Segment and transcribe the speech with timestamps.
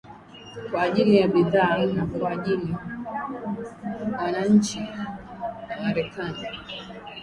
[0.71, 2.75] kwa ajili ya bidhaa na kwajili
[4.21, 4.79] wananchi
[5.69, 6.47] wa marekani